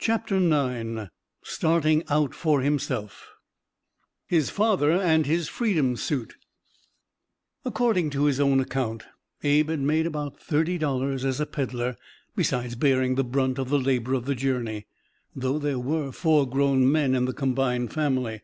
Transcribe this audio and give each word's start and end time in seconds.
CHAPTER 0.00 0.38
IX 0.38 1.08
STARTING 1.44 2.02
OUT 2.08 2.34
FOR 2.34 2.62
HIMSELF 2.62 3.30
HIS 4.26 4.50
FATHER 4.50 4.90
AND 4.90 5.26
HIS 5.26 5.48
"FREEDOM 5.48 5.94
SUIT" 5.94 6.34
According 7.64 8.10
to 8.10 8.24
his 8.24 8.40
own 8.40 8.58
account, 8.58 9.04
Abe 9.44 9.68
had 9.70 9.78
made 9.78 10.04
about 10.04 10.36
thirty 10.36 10.78
dollars 10.78 11.24
as 11.24 11.38
a 11.38 11.46
peddler, 11.46 11.96
besides 12.34 12.74
bearing 12.74 13.14
the 13.14 13.22
brunt 13.22 13.56
of 13.60 13.68
the 13.68 13.78
labor 13.78 14.14
of 14.14 14.24
the 14.24 14.34
journey, 14.34 14.88
though 15.32 15.60
there 15.60 15.78
were 15.78 16.10
four 16.10 16.44
grown 16.44 16.90
men 16.90 17.14
in 17.14 17.26
the 17.26 17.32
combined 17.32 17.92
family. 17.92 18.40